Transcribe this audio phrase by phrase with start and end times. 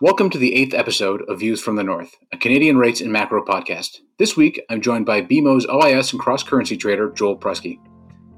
[0.00, 3.44] Welcome to the eighth episode of Views from the North, a Canadian rates and macro
[3.44, 3.96] podcast.
[4.16, 7.80] This week, I'm joined by BMO's OIS and cross currency trader, Joel Prusky.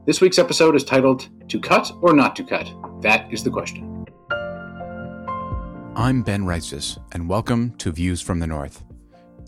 [0.07, 2.73] This week's episode is titled To Cut or Not to Cut?
[3.03, 4.07] That is the question.
[5.97, 8.83] I'm Ben Reitzes, and welcome to Views from the North.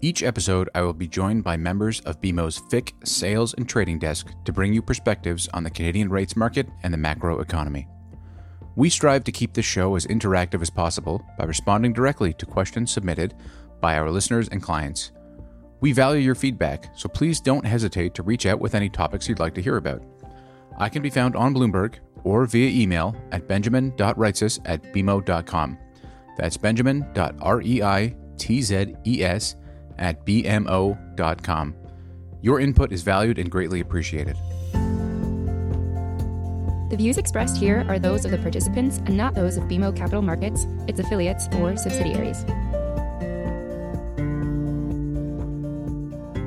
[0.02, 4.34] Each episode, I will be joined by members of BMO's FIC sales and trading desk
[4.44, 7.88] to bring you perspectives on the Canadian rates market and the macro economy.
[8.74, 12.90] We strive to keep the show as interactive as possible by responding directly to questions
[12.90, 13.34] submitted
[13.80, 15.12] by our listeners and clients.
[15.80, 19.40] We value your feedback, so please don't hesitate to reach out with any topics you'd
[19.40, 20.02] like to hear about.
[20.78, 25.78] I can be found on Bloomberg or via email at benjamin.reitzes at bmo.com.
[26.38, 29.56] That's benjamin.reitzes
[29.98, 31.74] at bmo.com.
[32.40, 34.38] Your input is valued and greatly appreciated.
[36.92, 40.20] The views expressed here are those of the participants and not those of BMO Capital
[40.20, 42.44] Markets, its affiliates, or subsidiaries.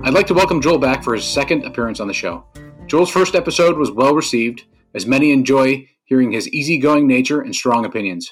[0.03, 2.45] I'd like to welcome Joel back for his second appearance on the show.
[2.85, 7.83] Joel's first episode was well received, as many enjoy hearing his easygoing nature and strong
[7.83, 8.31] opinions.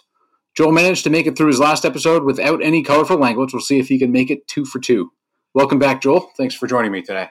[0.55, 3.53] Joel managed to make it through his last episode without any colorful language.
[3.53, 5.09] We'll see if he can make it two for two.
[5.55, 6.29] Welcome back, Joel.
[6.37, 7.29] Thanks for joining me today.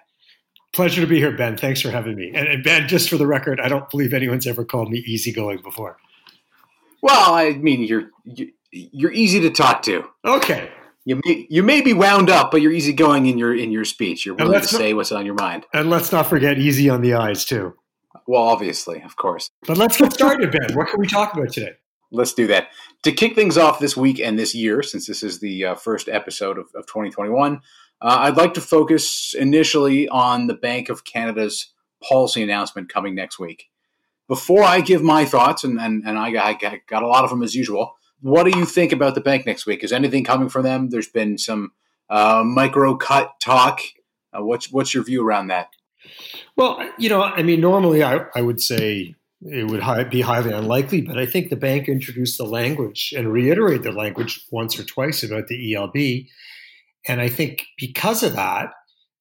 [0.72, 1.56] Pleasure to be here, Ben.
[1.56, 2.32] Thanks for having me.
[2.34, 5.60] And, and, Ben, just for the record, I don't believe anyone's ever called me easygoing
[5.62, 5.98] before.
[7.02, 8.10] Well, I mean, you're
[8.70, 10.04] you're easy to talk to.
[10.24, 10.70] Okay.
[11.04, 14.24] You may you may be wound up, but you're easygoing in your in your speech.
[14.24, 15.66] You're willing to not, say what's on your mind.
[15.74, 17.74] And let's not forget easy on the eyes too.
[18.26, 19.50] Well, obviously, of course.
[19.66, 20.76] But let's get started, Ben.
[20.76, 21.72] What can we talk about today?
[22.12, 22.68] Let's do that.
[23.02, 26.08] To kick things off this week and this year, since this is the uh, first
[26.08, 27.60] episode of, of 2021,
[28.03, 31.72] uh, I'd like to focus initially on the Bank of Canada's
[32.03, 33.70] policy announcement coming next week.
[34.27, 37.30] Before I give my thoughts, and, and, and I, got, I got a lot of
[37.30, 39.84] them as usual, what do you think about the bank next week?
[39.84, 40.91] Is anything coming from them?
[40.91, 41.73] There's been some
[42.11, 43.80] uh, micro cut talk.
[44.33, 45.69] Uh, what's what's your view around that?
[46.56, 51.02] Well, you know, I mean, normally I, I would say it would be highly unlikely,
[51.02, 55.23] but I think the bank introduced the language and reiterated the language once or twice
[55.23, 56.29] about the ELB.
[57.08, 58.70] And I think because of that,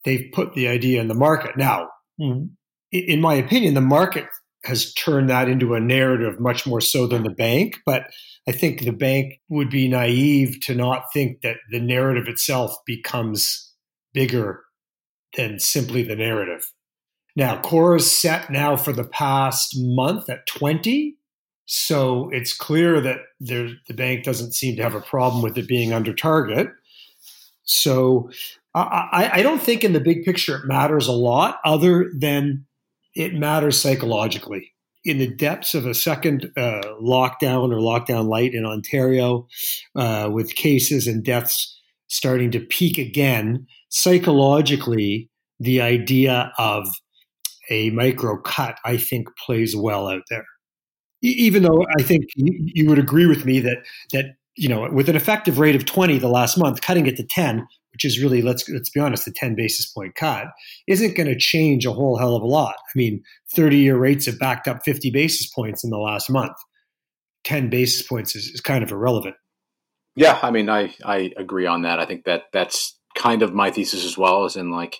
[0.05, 1.57] they've put the idea in the market.
[1.57, 2.45] Now, mm-hmm.
[2.91, 4.25] in my opinion, the market
[4.63, 7.77] has turned that into a narrative much more so than the bank.
[7.85, 8.03] But
[8.47, 13.73] I think the bank would be naive to not think that the narrative itself becomes
[14.13, 14.61] bigger
[15.35, 16.69] than simply the narrative.
[17.35, 21.15] Now, CORRA's set now for the past month at 20.
[21.65, 25.67] So it's clear that there, the bank doesn't seem to have a problem with it
[25.67, 26.67] being under target.
[27.63, 28.29] So
[28.73, 32.65] I, I don't think in the big picture it matters a lot, other than
[33.15, 34.71] it matters psychologically.
[35.03, 39.47] In the depths of a second uh, lockdown or lockdown light in Ontario,
[39.95, 45.29] uh, with cases and deaths starting to peak again, psychologically,
[45.59, 46.87] the idea of
[47.69, 50.45] a micro cut, I think, plays well out there.
[51.21, 53.77] even though I think you would agree with me that
[54.11, 54.25] that
[54.55, 57.65] you know, with an effective rate of 20 the last month, cutting it to 10,
[57.93, 60.47] which is really let's let's be honest, the 10 basis point cut
[60.87, 62.75] isn't going to change a whole hell of a lot.
[62.77, 63.23] I mean,
[63.55, 66.55] 30 year rates have backed up 50 basis points in the last month.
[67.43, 69.35] 10 basis points is, is kind of irrelevant.
[70.15, 71.99] Yeah, I mean, I I agree on that.
[71.99, 74.97] I think that that's kind of my thesis as well, as in like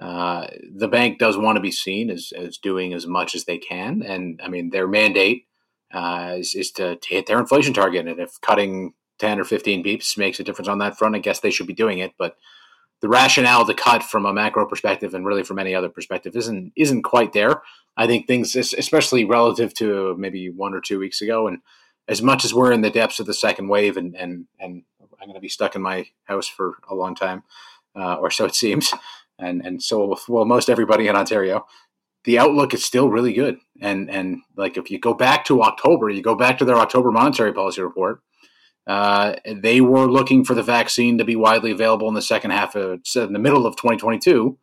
[0.00, 3.58] uh, the bank does want to be seen as as doing as much as they
[3.58, 5.44] can, and I mean their mandate
[5.92, 8.06] uh, is, is to, to, hit their inflation target.
[8.06, 11.40] And if cutting 10 or 15 beeps makes a difference on that front, I guess
[11.40, 12.12] they should be doing it.
[12.18, 12.36] But
[13.00, 16.72] the rationale to cut from a macro perspective and really from any other perspective isn't
[16.76, 17.62] isn't quite there.
[17.96, 21.58] I think things, especially relative to maybe one or two weeks ago, and
[22.08, 25.26] as much as we're in the depths of the second wave, and and and I'm
[25.26, 27.42] going to be stuck in my house for a long time,
[27.96, 28.92] uh, or so it seems,
[29.38, 31.66] and and so will most everybody in Ontario
[32.24, 33.58] the outlook is still really good.
[33.80, 37.10] And and like if you go back to October, you go back to their October
[37.10, 38.22] monetary policy report.
[38.86, 42.74] Uh, they were looking for the vaccine to be widely available in the second half
[42.74, 44.58] of in the middle of 2022.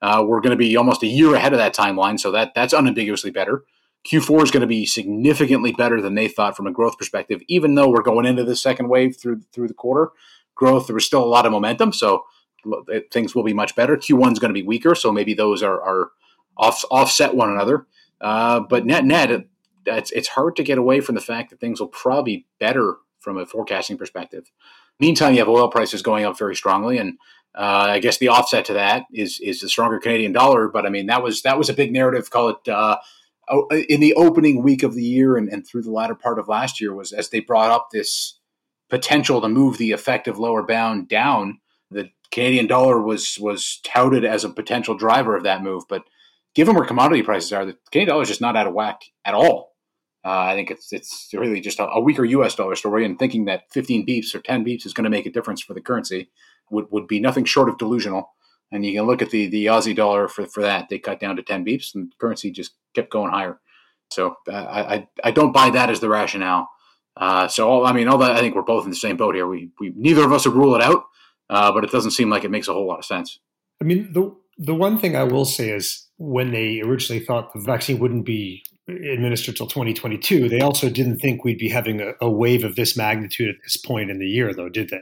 [0.00, 2.72] Uh, we're going to be almost a year ahead of that timeline, so that that's
[2.72, 3.64] unambiguously better.
[4.06, 7.40] Q4 is going to be significantly better than they thought from a growth perspective.
[7.46, 10.10] Even though we're going into the second wave through through the quarter,
[10.54, 12.24] growth there was still a lot of momentum, so
[13.10, 13.96] things will be much better.
[13.96, 16.10] Q1 is going to be weaker, so maybe those are are
[16.56, 17.86] off, offset one another.
[18.20, 19.48] Uh, but net net, it,
[19.86, 22.96] it's, it's hard to get away from the fact that things will probably be better
[23.20, 24.50] from a forecasting perspective.
[25.00, 27.18] Meantime, you have oil prices going up very strongly, and
[27.54, 30.68] uh, I guess the offset to that is is the stronger Canadian dollar.
[30.68, 32.30] But I mean, that was that was a big narrative.
[32.30, 32.98] Call it uh,
[33.88, 36.80] in the opening week of the year and, and through the latter part of last
[36.80, 38.38] year was as they brought up this
[38.88, 41.58] potential to move the effective lower bound down.
[41.90, 46.04] The Canadian dollar was was touted as a potential driver of that move, but
[46.54, 49.34] given where commodity prices are, the Canadian dollar is just not out of whack at
[49.34, 49.72] all.
[50.24, 52.54] Uh, I think it's it's really just a, a, weaker U.S.
[52.54, 55.32] dollar story, and thinking that 15 beeps or 10 beeps is going to make a
[55.32, 56.30] difference for the currency
[56.70, 58.30] would, would be nothing short of delusional.
[58.70, 61.36] And you can look at the the Aussie dollar for, for that; they cut down
[61.36, 63.60] to 10 beeps, and the currency just kept going higher.
[64.12, 66.68] So uh, I, I don't buy that as the rationale.
[67.16, 69.34] Uh, so all, I mean, all that I think we're both in the same boat
[69.34, 69.46] here.
[69.46, 71.04] We we neither of us would rule it out,
[71.50, 73.40] uh, but it doesn't seem like it makes a whole lot of sense.
[73.80, 77.60] I mean, the the one thing I will say is when they originally thought the
[77.60, 82.30] vaccine wouldn't be administered till 2022, they also didn't think we'd be having a, a
[82.30, 85.00] wave of this magnitude at this point in the year, though, did they?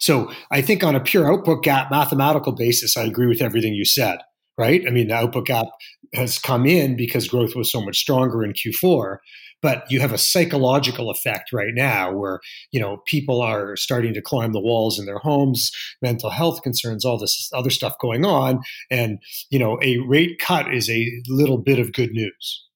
[0.00, 3.84] So I think on a pure output gap mathematical basis, I agree with everything you
[3.84, 4.18] said
[4.58, 4.82] right?
[4.86, 5.66] I mean, the output gap
[6.14, 9.16] has come in because growth was so much stronger in Q4,
[9.62, 12.40] but you have a psychological effect right now where,
[12.72, 15.70] you know, people are starting to climb the walls in their homes,
[16.02, 18.60] mental health concerns, all this other stuff going on.
[18.90, 19.20] And,
[19.50, 22.66] you know, a rate cut is a little bit of good news.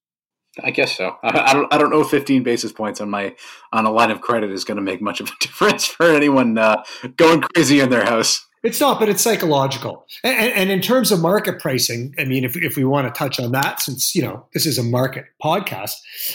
[0.62, 1.16] I guess so.
[1.22, 1.74] I, don't.
[1.74, 2.02] I don't know.
[2.02, 3.34] Fifteen basis points on my
[3.72, 6.56] on a line of credit is going to make much of a difference for anyone
[6.56, 6.82] uh,
[7.16, 8.45] going crazy in their house.
[8.66, 10.08] It's not, but it's psychological.
[10.24, 13.38] And, and, in terms of market pricing, I mean, if, if we want to touch
[13.38, 15.92] on that, since you know this is a market podcast,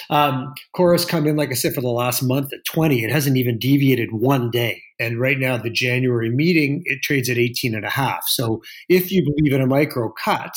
[0.10, 3.04] um, CORRA's come in, like I said, for the last month at twenty.
[3.04, 4.82] It hasn't even deviated one day.
[4.98, 8.24] And right now, the January meeting, it trades at 18 and a half.
[8.28, 10.54] So if you believe in a micro cut,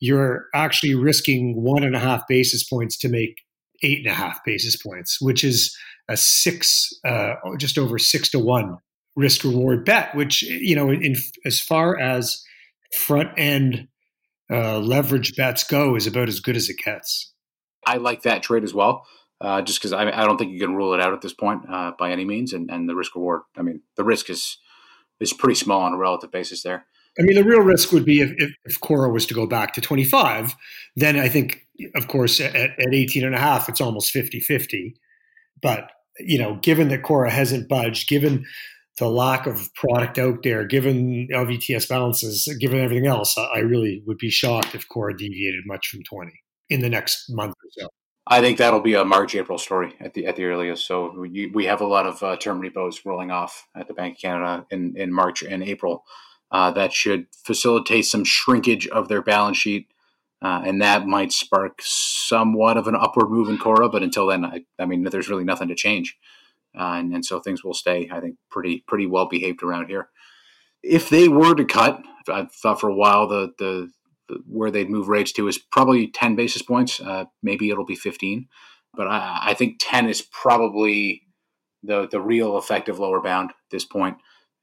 [0.00, 3.42] you're actually risking one and a half basis points to make
[3.82, 5.76] eight and a half basis points, which is
[6.08, 8.78] a six, uh, just over six to one
[9.16, 12.44] risk reward bet, which you know, in, as far as
[12.96, 13.88] front end
[14.50, 17.32] uh, leverage bets go, is about as good as it gets.
[17.86, 19.06] I like that trade as well.
[19.40, 21.62] Uh, just because I, I, don't think you can rule it out at this point
[21.68, 23.40] uh, by any means, and, and the risk reward.
[23.56, 24.58] I mean, the risk is
[25.18, 26.86] is pretty small on a relative basis there.
[27.18, 29.74] I mean, the real risk would be if, if, if CORRA was to go back
[29.74, 30.54] to 25,
[30.96, 34.96] then I think, of course, at, at 18 and a half, it's almost 50 50.
[35.60, 38.46] But, you know, given that CORRA hasn't budged, given
[38.98, 44.18] the lack of product out there, given LVTS balances, given everything else, I really would
[44.18, 46.32] be shocked if CORRA deviated much from 20
[46.68, 47.88] in the next month or so.
[48.26, 50.86] I think that'll be a March April story at the at the earliest.
[50.86, 54.16] So we, we have a lot of uh, term repos rolling off at the Bank
[54.16, 56.04] of Canada in, in March and April.
[56.50, 59.88] Uh, that should facilitate some shrinkage of their balance sheet,
[60.42, 63.88] uh, and that might spark somewhat of an upward move in CORRA.
[63.88, 66.16] But until then, I, I mean, there's really nothing to change
[66.78, 70.08] uh, and, and so things will stay, I think, pretty pretty well behaved around here.
[70.82, 73.90] If they were to cut, I thought for a while the the,
[74.28, 77.00] the where they'd move rates to is probably ten basis points.
[77.00, 78.48] Uh, maybe it'll be fifteen,
[78.94, 81.22] but I, I think ten is probably
[81.82, 84.16] the the real effective lower bound at this point.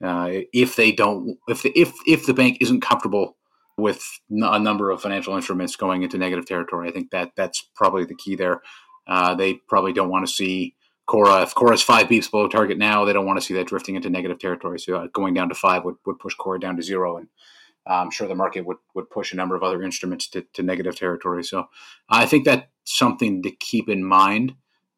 [0.04, 3.38] Uh, if they don't, if the, if if the bank isn't comfortable
[3.78, 8.06] with a number of financial instruments going into negative territory, I think that that's probably
[8.06, 8.62] the key there.
[9.08, 10.76] Uh, they probably don't want to see
[11.10, 13.96] CORRA, if CORRA's five beeps below target now, they don't want to see that drifting
[13.96, 14.80] into negative territory.
[14.80, 17.18] So uh, going down to five would, would push CORRA down to zero.
[17.18, 17.28] And
[17.90, 20.62] uh, I'm sure the market would, would push a number of other instruments to, to
[20.62, 21.44] negative territory.
[21.44, 21.68] So
[22.10, 24.54] I think that's something to keep in mind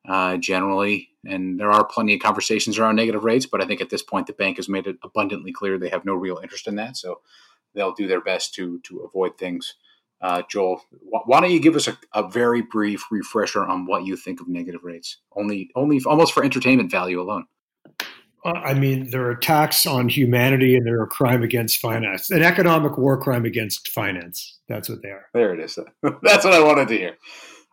[0.06, 1.12] uh, generally.
[1.25, 4.28] And there are plenty of conversations around negative rates, but I think at this point
[4.28, 6.98] the bank has made it abundantly clear they have no real interest in that.
[6.98, 7.22] So
[7.74, 9.75] they'll do their best to to avoid things
[10.22, 10.82] uh, Joel,
[11.25, 14.48] why don't you give us a, a, very brief refresher on what you think of
[14.48, 15.18] negative rates?
[15.36, 17.46] Only, only almost for entertainment value alone.
[18.44, 22.98] Uh, I mean, they're attacks on humanity and they're a crime against finance, an economic
[22.98, 24.60] war crime against finance.
[24.68, 25.25] That's what they are.
[25.34, 25.78] There it is.
[26.22, 27.18] That's what I wanted to hear.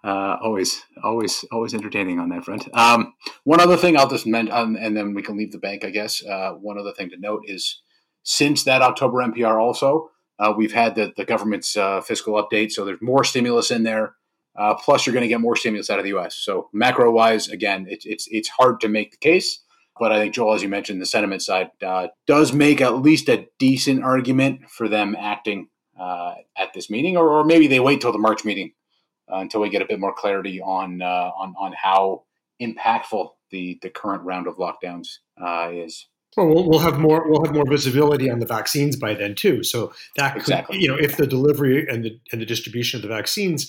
[0.05, 2.69] Uh, always, always, always entertaining on that front.
[2.73, 3.15] Um,
[3.45, 5.91] one other thing I'll just mention, um, and then we can leave the bank, I
[5.91, 6.25] guess.
[6.25, 7.83] Uh, one other thing to note is
[8.23, 12.85] since that October MPR also, uh, we've had the, the government's uh, fiscal update, so
[12.85, 14.15] there's more stimulus in there.
[14.57, 16.37] Uh, plus, you're going to get more stimulus out of the U.S.
[16.37, 19.61] So macro wise, again, it, it's it's hard to make the case,
[19.99, 23.29] but I think Joel, as you mentioned, the sentiment side uh, does make at least
[23.29, 25.69] a decent argument for them acting
[25.99, 28.73] uh, at this meeting, or, or, maybe they wait till the March meeting
[29.33, 32.25] uh, until we get a bit more clarity on on on how
[32.61, 35.19] impactful the the current round of lockdowns
[35.73, 36.07] is.
[36.37, 37.29] Well, we'll have more.
[37.29, 39.65] We'll have more visibility on the vaccines by then too.
[39.65, 40.79] So that could, exactly.
[40.79, 43.69] you know, if the delivery and the and the distribution of the vaccines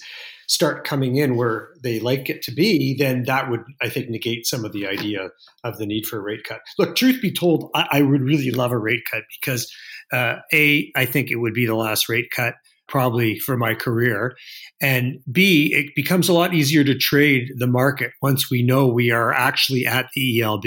[0.50, 4.48] start coming in where they like it to be, then that would, I think, negate
[4.48, 5.30] some of the idea
[5.64, 6.62] of the need for a rate cut.
[6.80, 9.72] Look, truth be told, I, I would really love a rate cut because,
[10.12, 12.56] uh, a, I think it would be the last rate cut
[12.88, 14.36] probably for my career.
[14.82, 19.12] And B, it becomes a lot easier to trade the market once we know we
[19.12, 20.66] are actually at the ELB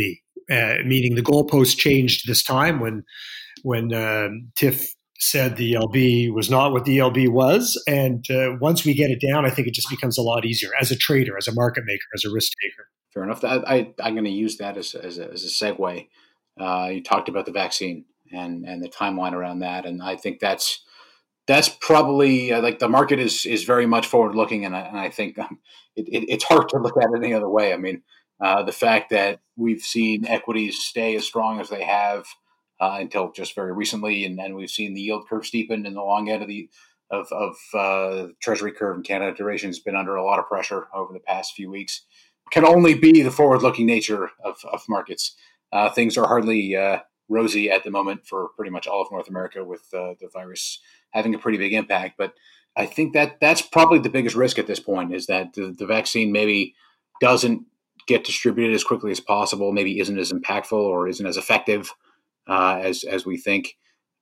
[0.85, 3.05] meaning the goalpost changed this time when
[3.63, 7.81] when uh, Tiff said the ELB was not what the ELB was.
[7.87, 10.71] And uh, once we get it down, I think it just becomes a lot easier
[10.81, 12.89] as a trader, as a market maker, as a risk taker.
[13.15, 13.45] Fair enough.
[13.45, 16.09] I, am going to use that as, as, a, as a segue.
[16.59, 19.87] Uh, you talked about the vaccine and, and the timeline around that.
[19.87, 20.83] And I think that's
[21.47, 24.99] that's probably uh, like the market is is very much forward looking, and I, and
[24.99, 25.59] I think um,
[25.97, 27.73] it, it, it's hard to look at it any other way.
[27.73, 28.03] I mean,
[28.43, 32.27] uh, the fact that we've seen equities stay as strong as they have
[32.81, 36.03] uh, until just very recently, and then we've seen the yield curve steepen, and the
[36.03, 36.69] long end of the
[37.11, 40.89] of, of uh, Treasury curve in Canada duration has been under a lot of pressure
[40.95, 42.07] over the past few weeks.
[42.51, 45.37] Can only be the forward-looking nature of, of markets.
[45.71, 49.29] Uh, things are hardly uh, rosy at the moment for pretty much all of North
[49.29, 50.81] America, with uh, the virus
[51.11, 52.15] having a pretty big impact.
[52.19, 52.35] But
[52.77, 55.87] I think that that's probably the biggest risk at this point is that the, the
[55.87, 56.75] vaccine maybe
[57.21, 57.67] doesn't
[58.07, 61.93] get distributed as quickly as possible, maybe isn't as impactful or isn't as effective
[62.49, 63.77] uh, as as we think.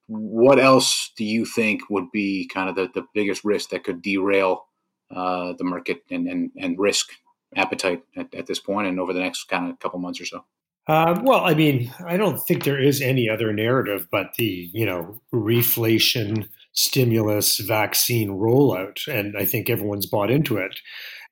[0.07, 4.01] What else do you think would be kind of the, the biggest risk that could
[4.01, 4.65] derail
[5.09, 7.11] uh, the market and, and, and risk
[7.55, 10.43] appetite at, at, this point and over the next kind of couple months or so?
[10.87, 14.85] Uh, well, I mean, I don't think there is any other narrative but the you
[14.85, 20.79] know reflation, stimulus, vaccine rollout, and I think everyone's bought into it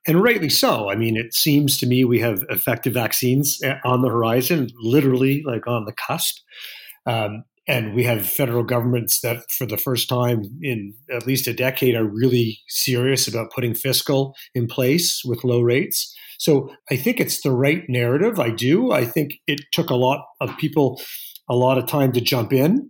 [0.07, 0.89] and rightly so.
[0.89, 5.43] I mean, it seems to me we have effective vaccines eh, on the horizon, literally
[5.45, 6.37] like on the cusp.
[7.05, 11.53] Um, and we have federal governments that, for the first time in at least a
[11.53, 16.15] decade, are really serious about putting fiscal in place with low rates.
[16.39, 18.39] So I think it's the right narrative.
[18.39, 18.91] I do.
[18.91, 20.99] I think it took a lot of people
[21.47, 22.89] a lot of time to jump in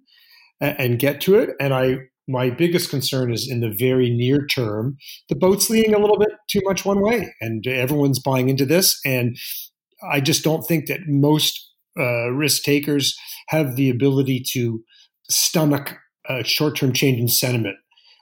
[0.61, 1.51] and get to it.
[1.59, 1.97] And I
[2.29, 4.97] my biggest concern is in the very near term,
[5.29, 8.99] the boat's leaning a little bit too much one way, and everyone's buying into this.
[9.03, 9.35] And
[10.09, 11.59] I just don't think that most
[11.99, 13.17] uh, risk takers
[13.47, 14.83] have the ability to
[15.29, 17.77] stomach a short term change in sentiment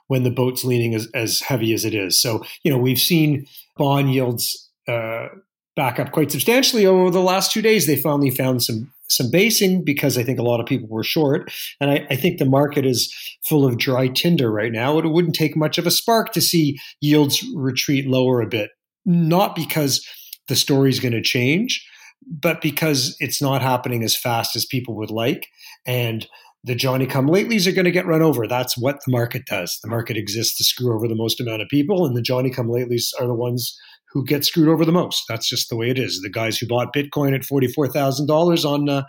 [0.06, 2.20] when the boat's leaning as, as heavy as it is.
[2.20, 3.46] So, you know, we've seen
[3.76, 5.28] bond yields uh,
[5.76, 7.86] back up quite substantially over the last two days.
[7.86, 11.50] They finally found some some basing because I think a lot of people were short.
[11.80, 13.14] And I, I, think the market is
[13.46, 14.98] full of dry tinder right now.
[14.98, 18.70] It wouldn't take much of a spark to see yields retreat lower a bit,
[19.06, 20.06] not because
[20.48, 21.86] the story is going to change,
[22.26, 25.46] but because it's not happening as fast as people would like.
[25.86, 26.26] And
[26.64, 28.46] the Johnny come latelys are going to get run over.
[28.46, 29.78] That's what the market does.
[29.82, 32.68] The market exists to screw over the most amount of people, and the Johnny come
[32.68, 33.78] latelys are the ones
[34.12, 35.24] who get screwed over the most.
[35.28, 36.20] That's just the way it is.
[36.22, 39.04] The guys who bought Bitcoin at forty four thousand dollars on uh,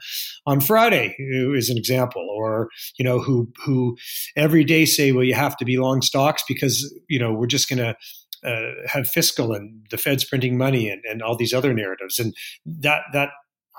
[0.45, 3.97] on Friday is an example, or you know who who
[4.35, 7.69] every day say, well, you have to be long stocks because you know we're just
[7.69, 7.95] going to.
[8.41, 12.33] Uh, have fiscal and the Fed's printing money and, and all these other narratives, and
[12.65, 13.31] that that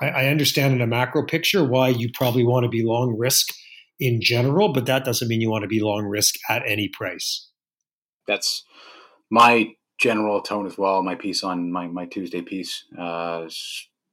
[0.02, 3.54] I, I understand in a macro picture why you probably want to be long risk
[3.98, 7.48] in general, but that doesn't mean you want to be long risk at any price.
[8.26, 8.64] That's
[9.30, 9.68] my
[10.00, 11.02] general tone as well.
[11.02, 13.47] My piece on my, my Tuesday piece uh,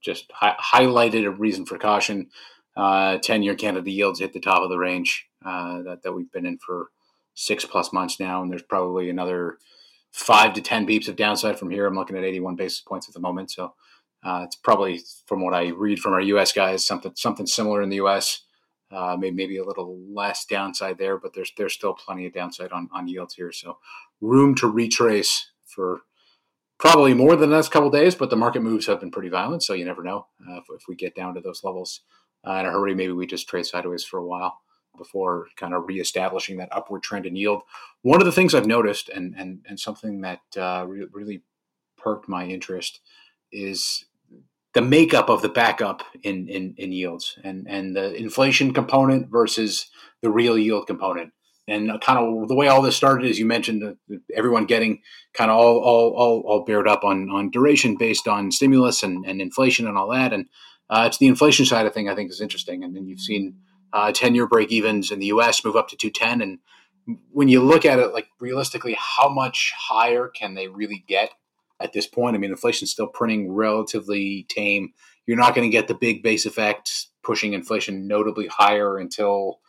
[0.02, 2.28] just hi- highlighted a reason for caution.
[2.76, 6.32] Uh, 10 year Canada yields hit the top of the range uh, that, that we've
[6.32, 6.90] been in for
[7.34, 8.42] six plus months now.
[8.42, 9.58] And there's probably another
[10.12, 11.88] five to 10 beeps of downside from here.
[11.88, 13.52] I'm looking at 81 basis points at the moment.
[13.52, 13.74] So
[14.24, 17.90] uh, it's probably, from what I read from our US guys, something something similar in
[17.90, 18.44] the US.
[18.90, 22.72] Uh, maybe, maybe a little less downside there, but there's there's still plenty of downside
[22.72, 23.52] on, on yields here.
[23.52, 23.78] So
[24.22, 26.02] room to retrace for
[26.78, 29.64] probably more than the next couple days, but the market moves have been pretty violent,
[29.64, 32.02] so you never know uh, if, if, we get down to those levels
[32.48, 32.94] uh, in a hurry.
[32.94, 34.60] Maybe we just trade sideways for a while
[34.98, 37.62] before kind of reestablishing that upward trend in yield.
[38.02, 41.44] One of the things I've noticed, and and and something that uh, re- really
[41.98, 43.00] perked my interest,
[43.52, 44.06] is
[44.74, 49.90] the makeup of the backup in, in in yields and and the inflation component versus
[50.22, 51.32] the real yield component
[51.68, 53.98] and kind of the way all this started is you mentioned
[54.34, 55.02] everyone getting
[55.34, 59.26] kind of all all all, all bared up on on duration based on stimulus and,
[59.26, 60.32] and inflation and all that.
[60.32, 60.48] And
[60.90, 62.84] uh, it's the inflation side of thing I think is interesting.
[62.84, 63.58] And then you've seen
[63.92, 66.60] uh, 10 year break evens in the US move up to 210 and
[67.32, 71.32] when you look at it like realistically how much higher can they really get
[71.80, 72.36] at this point?
[72.36, 74.94] I mean inflation's still printing relatively tame.
[75.26, 79.60] You're not going to get the big base effect pushing inflation notably higher until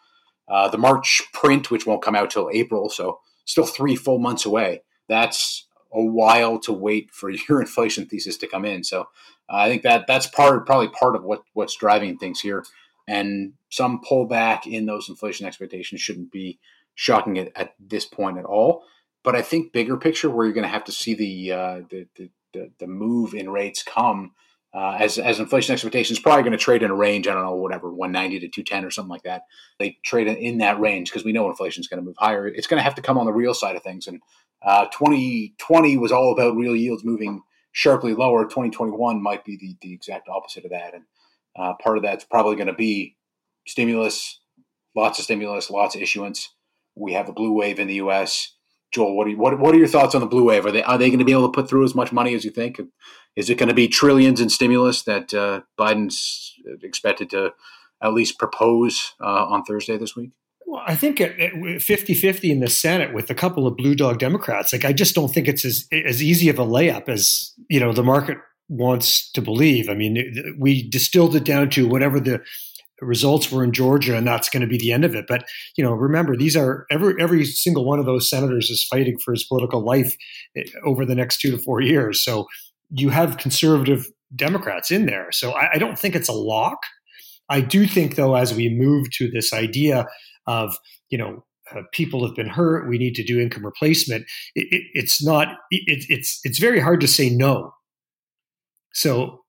[0.50, 4.44] uh, the March print, which won't come out till April, so still three full months
[4.44, 4.82] away.
[5.08, 8.84] That's a while to wait for your inflation thesis to come in.
[8.84, 9.02] So
[9.50, 12.64] uh, I think that that's part probably part of what what's driving things here.
[13.06, 16.58] And some pullback in those inflation expectations shouldn't be
[16.94, 18.84] shocking at, at this point at all.
[19.24, 22.06] But I think bigger picture, where you're going to have to see the, uh, the,
[22.16, 24.32] the the the move in rates come
[24.74, 27.26] uh, as as inflation expectations probably going to trade in a range.
[27.26, 29.42] I don't know, whatever, one ninety to two ten or something like that.
[29.78, 32.46] They trade in that range because we know inflation is going to move higher.
[32.46, 34.06] It's going to have to come on the real side of things.
[34.06, 34.20] And
[34.62, 38.46] uh, twenty twenty was all about real yields moving sharply lower.
[38.46, 40.94] Twenty twenty one might be the the exact opposite of that.
[40.94, 41.04] And
[41.58, 43.16] uh, part of that's probably going to be
[43.66, 44.40] stimulus,
[44.94, 46.54] lots of stimulus, lots of issuance.
[46.94, 48.56] We have a blue wave in the U.S.
[48.90, 50.64] Joel, what are you, what, what are your thoughts on the blue wave?
[50.64, 52.44] Are they are they going to be able to put through as much money as
[52.44, 52.80] you think?
[53.36, 57.52] Is it going to be trillions in stimulus that uh, Biden's expected to
[58.02, 60.30] at least propose uh, on Thursday this week?
[60.66, 64.72] Well, I think at, 50-50 in the Senate with a couple of blue dog Democrats,
[64.72, 67.92] like I just don't think it's as as easy of a layup as you know
[67.92, 69.88] the market wants to believe.
[69.88, 72.42] I mean, we distilled it down to whatever the
[73.00, 75.26] results were in Georgia, and that's going to be the end of it.
[75.28, 75.44] But
[75.76, 79.32] you know, remember, these are every every single one of those senators is fighting for
[79.32, 80.14] his political life
[80.56, 82.22] eh, over the next two to four years.
[82.22, 82.46] So
[82.90, 85.30] you have conservative Democrats in there.
[85.32, 86.78] So I, I don't think it's a lock.
[87.48, 90.06] I do think, though, as we move to this idea
[90.46, 90.76] of
[91.10, 94.24] you know uh, people have been hurt, we need to do income replacement.
[94.54, 95.48] It, it, it's not.
[95.70, 97.72] It, it's it's very hard to say no.
[98.92, 99.42] So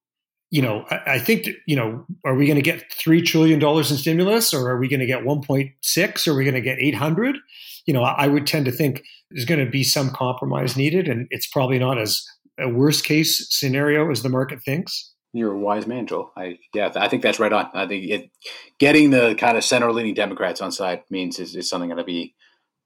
[0.51, 3.83] you know, I, I think, you know, are we going to get $3 trillion in
[3.83, 7.37] stimulus or are we going to get 1.6 or are we going to get 800?
[7.85, 11.07] You know, I, I would tend to think there's going to be some compromise needed
[11.07, 12.23] and it's probably not as
[12.59, 15.13] a worst case scenario as the market thinks.
[15.31, 16.31] You're a wise man, Joel.
[16.35, 17.69] I yeah, I think that's right on.
[17.75, 18.31] I think it,
[18.79, 22.03] getting the kind of center leaning Democrats on side means is, is something going to
[22.03, 22.33] be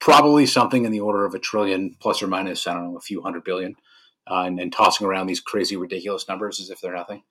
[0.02, 3.02] probably something in the order of a trillion plus or minus I don't know a
[3.02, 3.76] few hundred billion
[4.28, 7.24] uh, and, and, tossing around these crazy, ridiculous numbers as if they're nothing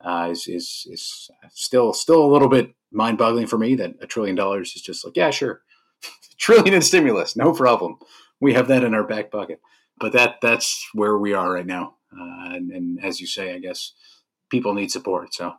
[0.00, 3.74] uh, is, is, is still still a little bit mind boggling for me.
[3.76, 5.62] That a trillion dollars is just like, yeah, sure,
[6.38, 7.98] trillion in stimulus, no problem.
[8.40, 9.60] We have that in our back pocket.
[9.98, 11.96] But that that's where we are right now.
[12.12, 13.92] Uh, and, and, as you say, I guess
[14.48, 15.34] people need support.
[15.34, 15.54] So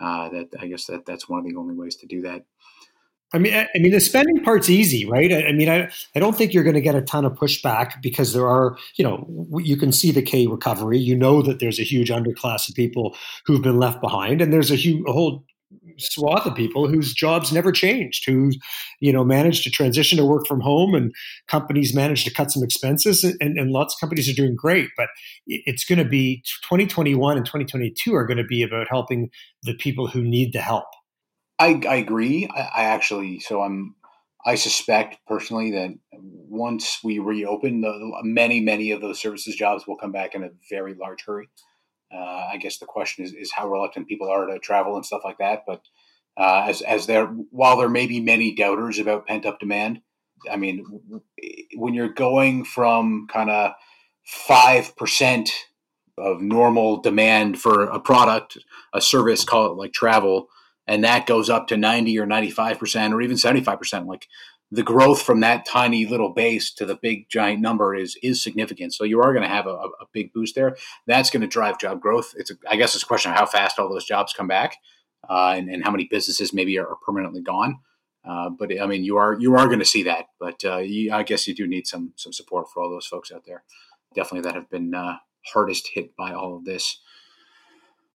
[0.00, 2.44] uh, that I guess that that's one of the only ways to do that.
[3.34, 5.32] I mean, I, mean, the spending part's easy, right?
[5.32, 8.02] I, I, mean, I, I don't think you're going to get a ton of pushback
[8.02, 9.26] because there are, you know,
[9.62, 10.98] you can see the K recovery.
[10.98, 14.70] You know that there's a huge underclass of people who've been left behind, and there's
[14.70, 15.44] a, a whole
[15.98, 18.50] swath of people whose jobs never changed, who,
[19.00, 21.12] you know, managed to transition to work from home, and
[21.48, 24.90] companies managed to cut some expenses, and, and lots of companies are doing great.
[24.96, 25.08] But
[25.46, 29.30] it's going to be 2021 and 2022 are going to be about helping
[29.62, 30.84] the people who need the help
[31.62, 32.48] I, I agree.
[32.48, 33.94] I, I actually, so I'm,
[34.44, 39.96] I suspect personally that once we reopen, the, many, many of those services jobs will
[39.96, 41.48] come back in a very large hurry.
[42.12, 45.22] Uh, I guess the question is, is how reluctant people are to travel and stuff
[45.24, 45.62] like that.
[45.66, 45.82] But
[46.36, 50.02] uh, as as there, while there may be many doubters about pent up demand,
[50.50, 50.84] I mean,
[51.76, 53.72] when you're going from kind of
[54.24, 55.50] five percent
[56.18, 58.58] of normal demand for a product,
[58.92, 60.48] a service, call it like travel,
[60.86, 64.28] and that goes up to 90 or 95% or even 75% like
[64.70, 68.94] the growth from that tiny little base to the big giant number is is significant.
[68.94, 70.76] So you are going to have a, a, big boost there.
[71.06, 72.32] That's going to drive job growth.
[72.36, 74.78] It's a, i guess it's a question of how fast all those jobs come back
[75.28, 77.80] uh, and, and, how many businesses maybe are, permanently gone.
[78.24, 80.26] Uh, but i mean you are you are going to see that.
[80.40, 83.30] But uh, you, i guess you do need some some support for all those folks
[83.30, 83.64] out there
[84.14, 85.16] definitely that have been uh,
[85.52, 87.00] hardest hit by all of this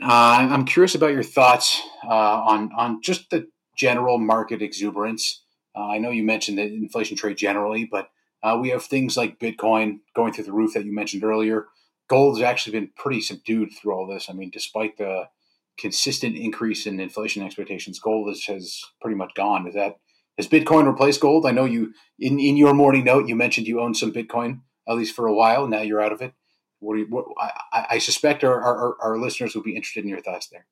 [0.02, 5.44] uh, I'm curious about your thoughts uh, on on just the general market exuberance.
[5.76, 8.10] Uh, I know you mentioned the inflation trade generally, but
[8.44, 11.66] uh, we have things like Bitcoin going through the roof that you mentioned earlier.
[12.10, 14.30] Gold has actually been pretty subdued through all this.
[14.30, 15.30] I mean, despite the
[15.78, 19.68] consistent increase in inflation expectations, gold is, has pretty much gone.
[19.68, 19.98] Is that
[20.38, 21.46] has Bitcoin replaced gold?
[21.46, 24.96] I know you in, in your morning note you mentioned you owned some Bitcoin at
[24.96, 25.68] least for a while.
[25.68, 26.34] Now you're out of it.
[26.80, 27.26] What do you, what,
[27.74, 30.66] I, I suspect our, our, our, listeners will be interested in your thoughts there.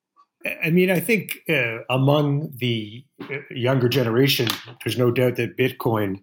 [0.63, 4.47] I mean, I think uh, among the uh, younger generation,
[4.83, 6.21] there's no doubt that Bitcoin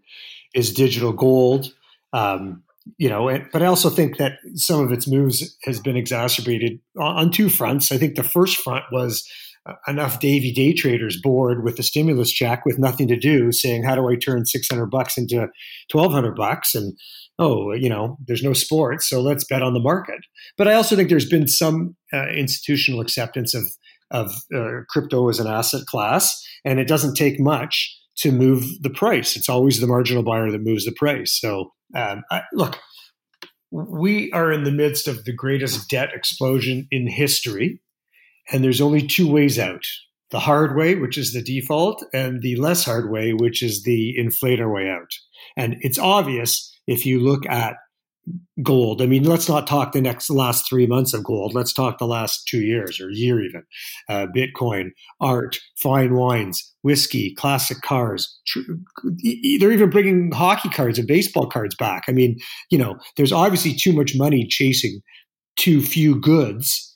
[0.55, 1.73] is digital gold.
[2.13, 2.63] Um,
[2.99, 7.31] you know, but I also think that some of its moves has been exacerbated on,
[7.31, 7.93] two fronts.
[7.93, 9.29] I think the first front was
[9.87, 13.95] enough Davey day traders bored with the stimulus check with nothing to do, saying, "How
[13.95, 15.49] do I turn six hundred bucks into
[15.91, 16.97] twelve hundred bucks?" and
[17.39, 20.21] oh, you know, there's no sports, so let's bet on the market.
[20.57, 23.65] But I also think there's been some uh, institutional acceptance of
[24.11, 28.91] of uh, crypto as an asset class, and it doesn't take much to move the
[28.91, 29.37] price.
[29.37, 31.39] It's always the marginal buyer that moves the price.
[31.41, 32.79] So, um, I, look,
[33.71, 37.81] we are in the midst of the greatest debt explosion in history,
[38.53, 39.85] and there's only two ways out.
[40.31, 44.17] The hard way, which is the default, and the less hard way, which is the
[44.19, 45.11] inflator way out.
[45.57, 47.77] And it's obvious if you look at
[48.63, 49.03] gold.
[49.03, 51.55] I mean, let's not talk the next last three months of gold.
[51.55, 53.65] Let's talk the last two years or year even.
[54.09, 58.39] Uh, Bitcoin, art, fine wines, whiskey, classic cars.
[58.47, 58.61] Tr-
[59.59, 62.05] they're even bringing hockey cards and baseball cards back.
[62.09, 62.39] I mean,
[62.71, 65.01] you know, there's obviously too much money chasing
[65.57, 66.92] too few goods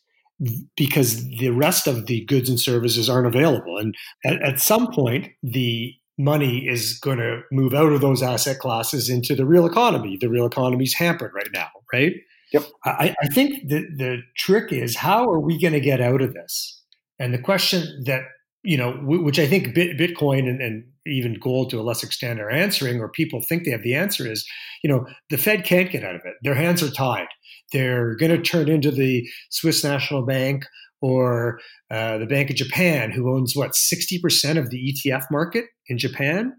[0.76, 3.78] because the rest of the goods and services aren't available.
[3.78, 3.94] And
[4.24, 9.08] at, at some point, the money is going to move out of those asset classes
[9.08, 10.16] into the real economy.
[10.20, 12.14] The real economy is hampered right now, right?
[12.52, 12.64] Yep.
[12.84, 16.32] I, I think the, the trick is how are we going to get out of
[16.32, 16.82] this?
[17.18, 18.22] And the question that,
[18.62, 22.50] you know, which I think Bitcoin and, and even gold to a less extent are
[22.50, 24.46] answering, or people think they have the answer is,
[24.82, 26.34] you know, the Fed can't get out of it.
[26.42, 27.28] Their hands are tied.
[27.72, 30.64] They're going to turn into the Swiss National Bank
[31.02, 31.58] or
[31.90, 35.98] uh, the Bank of Japan, who owns what sixty percent of the ETF market in
[35.98, 36.54] Japan,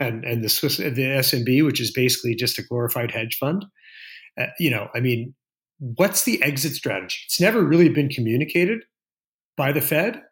[0.00, 3.64] and and the Swiss the SNB, which is basically just a glorified hedge fund.
[4.38, 5.34] Uh, you know, I mean,
[5.78, 7.16] what's the exit strategy?
[7.26, 8.80] It's never really been communicated
[9.56, 10.22] by the Fed.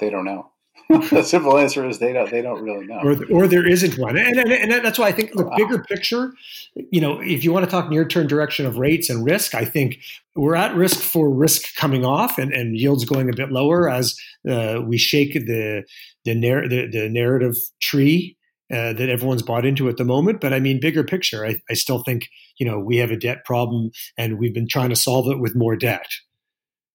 [0.00, 0.52] They don't know.
[0.88, 4.16] the simple answer is they don't they don't really know, or, or there isn't one,
[4.16, 5.56] and, and, and that's why I think the wow.
[5.56, 6.32] bigger picture,
[6.74, 9.64] you know, if you want to talk near term direction of rates and risk, I
[9.64, 9.98] think
[10.34, 14.18] we're at risk for risk coming off and, and yields going a bit lower as
[14.48, 15.84] uh, we shake the
[16.24, 18.36] the, narr- the, the narrative tree
[18.72, 20.40] uh, that everyone's bought into at the moment.
[20.40, 23.44] But I mean, bigger picture, I, I still think you know we have a debt
[23.44, 26.08] problem, and we've been trying to solve it with more debt.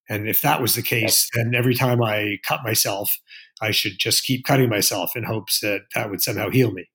[0.08, 3.16] And if that was the case, then every time I cut myself,
[3.60, 6.88] I should just keep cutting myself in hopes that that would somehow heal me.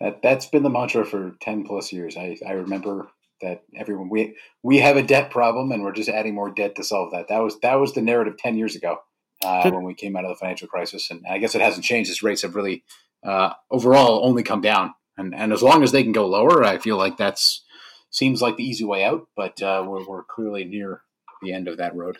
[0.00, 2.16] That that's been the mantra for ten plus years.
[2.16, 3.08] I, I remember
[3.42, 6.84] that everyone we we have a debt problem and we're just adding more debt to
[6.84, 7.28] solve that.
[7.28, 8.98] That was that was the narrative ten years ago
[9.44, 12.10] uh, when we came out of the financial crisis, and I guess it hasn't changed.
[12.10, 12.84] As rates have really
[13.24, 16.78] uh, overall only come down, and and as long as they can go lower, I
[16.78, 17.64] feel like that's
[18.10, 19.28] seems like the easy way out.
[19.36, 21.02] But uh, we're we're clearly near
[21.42, 22.18] the end of that road.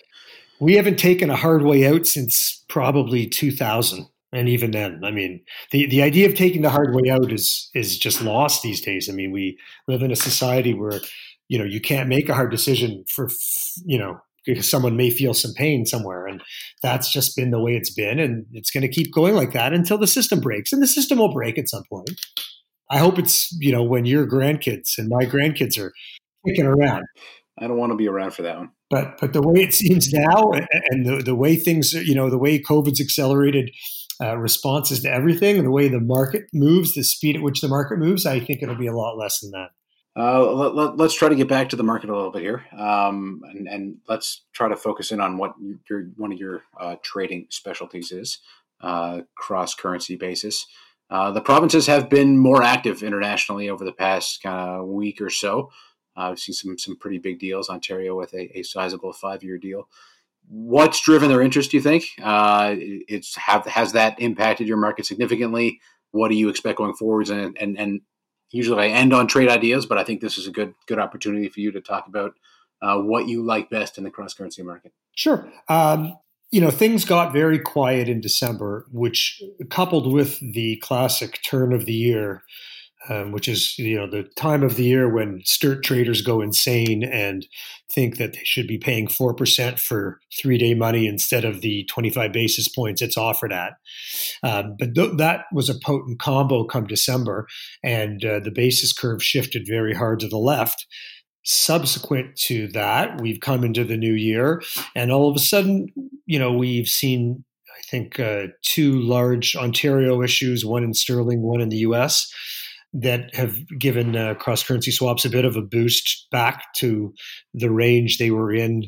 [0.60, 4.06] We haven't taken a hard way out since probably 2000.
[4.32, 5.42] And even then, I mean,
[5.72, 9.08] the, the idea of taking the hard way out is is just lost these days.
[9.08, 11.00] I mean, we live in a society where,
[11.48, 13.28] you know, you can't make a hard decision for,
[13.84, 16.26] you know, because someone may feel some pain somewhere.
[16.26, 16.42] And
[16.80, 18.20] that's just been the way it's been.
[18.20, 20.72] And it's going to keep going like that until the system breaks.
[20.72, 22.10] And the system will break at some point.
[22.88, 25.92] I hope it's, you know, when your grandkids and my grandkids are
[26.46, 27.04] kicking around.
[27.58, 28.70] I don't want to be around for that one.
[28.90, 30.52] But but the way it seems now,
[30.90, 33.70] and the, the way things, you know, the way COVID's accelerated
[34.20, 37.98] uh, responses to everything, the way the market moves, the speed at which the market
[37.98, 39.70] moves, I think it'll be a lot less than that.
[40.16, 43.40] Uh, let, us try to get back to the market a little bit here, um,
[43.44, 45.54] and, and, let's try to focus in on what
[45.88, 48.40] your one of your uh, trading specialties is,
[48.82, 50.66] uh, cross currency basis.
[51.10, 55.30] Uh, the provinces have been more active internationally over the past kind of week or
[55.30, 55.70] so.
[56.28, 57.68] I've seen some some pretty big deals.
[57.68, 59.88] Ontario with a, a sizable five year deal.
[60.48, 61.70] What's driven their interest?
[61.70, 65.80] Do you think uh, it's have has that impacted your market significantly?
[66.12, 67.30] What do you expect going forwards?
[67.30, 68.00] And and and
[68.50, 71.48] usually I end on trade ideas, but I think this is a good good opportunity
[71.48, 72.32] for you to talk about
[72.82, 74.92] uh, what you like best in the cross currency market.
[75.14, 75.50] Sure.
[75.68, 76.16] Um,
[76.50, 81.86] you know, things got very quiet in December, which coupled with the classic turn of
[81.86, 82.42] the year
[83.08, 87.02] um, which is you know the time of the year when STIR traders go insane
[87.02, 87.46] and
[87.92, 91.84] think that they should be paying four percent for three day money instead of the
[91.84, 93.74] twenty five basis points it's offered at.
[94.42, 97.46] Um, but th- that was a potent combo come December,
[97.82, 100.86] and uh, the basis curve shifted very hard to the left.
[101.42, 104.62] Subsequent to that, we've come into the new year,
[104.94, 105.88] and all of a sudden,
[106.26, 111.62] you know, we've seen I think uh, two large Ontario issues, one in sterling, one
[111.62, 112.30] in the U.S
[112.92, 117.12] that have given uh, cross currency swaps a bit of a boost back to
[117.54, 118.84] the range they were in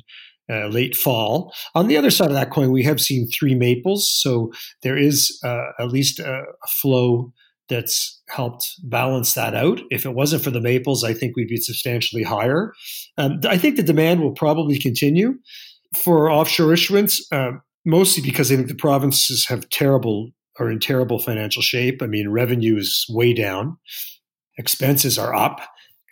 [0.51, 1.53] uh, late fall.
[1.75, 4.51] On the other side of that coin, we have seen three maples, so
[4.83, 7.33] there is uh, at least a, a, flow
[7.69, 9.81] that's helped balance that out.
[9.91, 12.73] If it wasn't for the maples, I think we'd be substantially higher.
[13.17, 15.35] Um, I think the demand will probably continue
[15.95, 17.25] for offshore issuance.
[17.31, 17.53] Uh,
[17.85, 22.03] mostly because I think the provinces have terrible are in terrible financial shape.
[22.03, 23.77] I mean, revenue is way down,
[24.59, 25.61] expenses are up,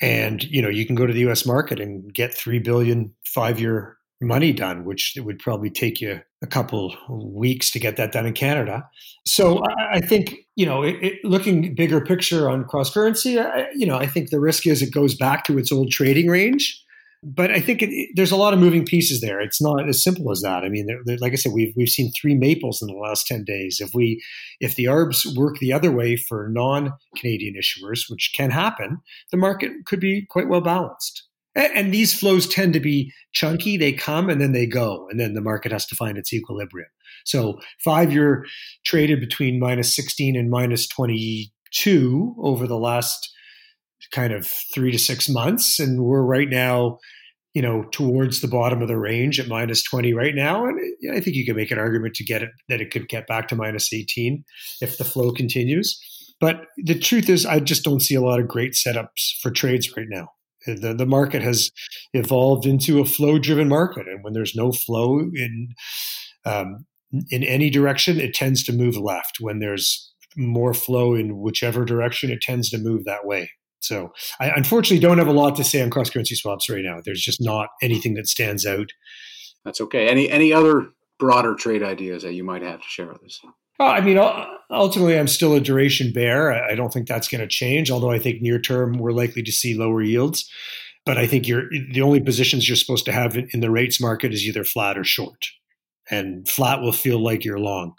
[0.01, 1.47] and you know you can go to the U.S.
[1.47, 6.47] market and get three billion five-year money done, which it would probably take you a
[6.47, 8.87] couple weeks to get that done in Canada.
[9.27, 13.39] So I, think you know, it, it, looking bigger picture on cross currency,
[13.75, 16.83] you know, I think the risk is it goes back to its old trading range
[17.23, 19.41] but I think it, there's a lot of moving pieces there.
[19.41, 20.65] It's not as simple as that.
[20.65, 20.87] I mean,
[21.21, 23.79] like I said, we've we've seen three maples in the last ten days.
[23.81, 24.23] If we
[24.61, 28.99] if the arbs work the other way for non-Canadian issuers, which can happen,
[29.31, 31.25] the market could be quite well balanced.
[31.55, 33.77] And these flows tend to be chunky.
[33.77, 36.89] They come and then they go, and then the market has to find its equilibrium.
[37.25, 38.47] So five year
[38.85, 43.31] traded between minus 16 and minus 22 over the last
[44.13, 45.79] kind of three to six months.
[45.79, 46.99] And we're right now,
[47.55, 50.67] you know, towards the bottom of the range at minus 20 right now.
[50.67, 50.79] And
[51.13, 53.49] I think you can make an argument to get it that it could get back
[53.49, 54.45] to minus 18
[54.81, 55.99] if the flow continues.
[56.41, 59.95] But the truth is, I just don't see a lot of great setups for trades
[59.97, 60.29] right now.
[60.67, 61.71] The, the market has
[62.13, 64.07] evolved into a flow driven market.
[64.07, 65.69] And when there's no flow in,
[66.45, 66.87] um,
[67.31, 69.39] in any direction, it tends to move left.
[69.41, 73.51] When there's more flow in whichever direction, it tends to move that way.
[73.81, 77.01] So I unfortunately don't have a lot to say on cross currency swaps right now.
[77.05, 78.91] There's just not anything that stands out.
[79.65, 80.09] That's okay.
[80.09, 80.89] Any any other
[81.19, 83.41] broader trade ideas that you might have to share with us?
[83.79, 84.19] Well, I mean,
[84.71, 86.53] ultimately, I'm still a duration bear.
[86.53, 87.91] I don't think that's going to change.
[87.91, 90.51] Although I think near term we're likely to see lower yields.
[91.07, 94.35] But I think you're the only positions you're supposed to have in the rates market
[94.35, 95.47] is either flat or short,
[96.11, 97.95] and flat will feel like you're long.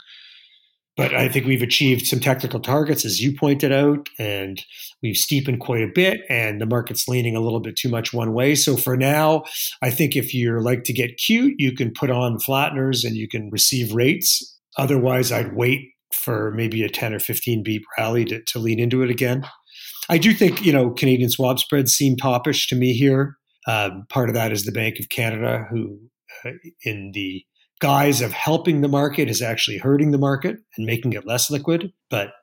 [0.98, 4.62] But I think we've achieved some technical targets, as you pointed out, and
[5.02, 8.34] we've steepened quite a bit, and the market's leaning a little bit too much one
[8.34, 8.56] way.
[8.56, 9.44] So for now,
[9.82, 13.28] I think if you're like to get cute, you can put on flatteners and you
[13.28, 18.42] can receive rates Otherwise, I'd wait for maybe a 10 or 15 beep rally to,
[18.42, 19.46] to lean into it again.
[20.10, 23.38] I do think, you know, Canadian swap spreads seem toppish to me here.
[23.68, 26.00] Uh, part of that is the Bank of Canada, who,
[26.46, 26.52] uh,
[26.84, 27.44] in the
[27.82, 31.92] guise of helping the market, is actually hurting the market and making it less liquid.
[32.10, 32.34] But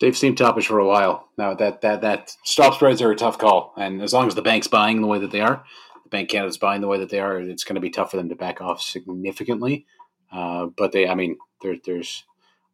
[0.00, 1.54] they've seemed toppish for a while now.
[1.54, 4.68] That that that swap spreads are a tough call, and as long as the bank's
[4.68, 5.64] buying the way that they are,
[6.04, 8.16] the Bank Canada's buying the way that they are, it's going to be tough for
[8.16, 9.86] them to back off significantly.
[10.32, 12.24] Uh, but they, I mean, there, there's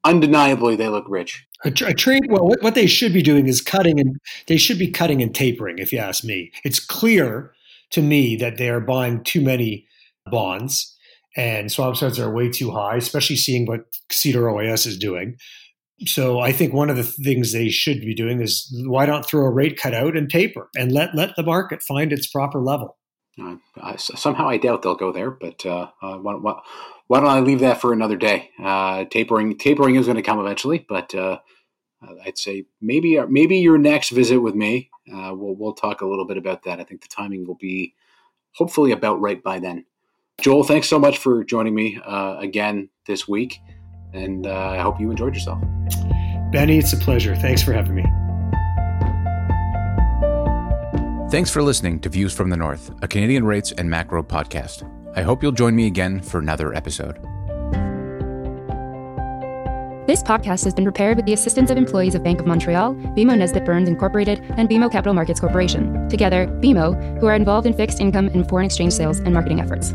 [0.05, 1.47] undeniably they look rich.
[1.65, 2.27] A, tra- a trade.
[2.29, 5.35] Well, what, what they should be doing is cutting, and they should be cutting and
[5.35, 5.79] tapering.
[5.79, 7.55] If you ask me, it's clear
[7.91, 9.87] to me that they are buying too many
[10.27, 10.94] bonds,
[11.37, 15.37] and swap spreads are way too high, especially seeing what CDOR OIS is doing.
[16.07, 19.45] So I think one of the things they should be doing is why not throw
[19.45, 22.99] a rate cut out and taper and let let the market find its proper level.
[23.81, 26.63] Uh, somehow I doubt they'll go there, but uh, uh, what, what,
[27.09, 28.51] why don't I leave that for another day?
[28.63, 31.39] Uh, tapering tapering is going to come eventually, but uh,
[32.25, 36.27] I'd say maybe maybe your next visit with me, uh, we'll we'll talk a little
[36.27, 36.81] bit about that.
[36.81, 37.95] I think the timing will be
[38.53, 39.85] hopefully about right by then.
[40.41, 43.61] Joel, thanks so much for joining me uh, again this week,
[44.13, 45.63] and uh, I hope you enjoyed yourself.
[46.53, 47.35] Benny, it's a pleasure.
[47.35, 48.05] Thanks for having me.
[51.31, 54.89] Thanks for listening to Views from the North, a Canadian rates and macro podcast.
[55.17, 57.17] I hope you'll join me again for another episode.
[60.07, 63.39] This podcast has been prepared with the assistance of employees of Bank of Montreal, BMO
[63.39, 66.09] Nesbitt Burns Incorporated, and BMO Capital Markets Corporation.
[66.11, 69.95] Together, BMO, who are involved in fixed income and foreign exchange sales and marketing efforts.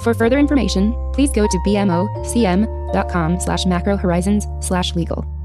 [0.00, 5.35] For further information, please go to bmocm.com slash macrohorizons slash legal.